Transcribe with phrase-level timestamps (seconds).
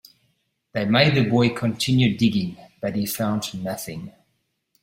[0.71, 4.11] They made the boy continue digging, but he found nothing.